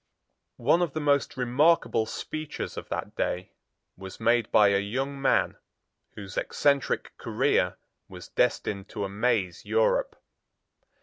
[0.57, 3.51] One of the most remarkable speeches of that day
[3.95, 5.57] was made by a young man,
[6.15, 7.77] whose eccentric career
[8.09, 10.15] was destined to amaze Europe.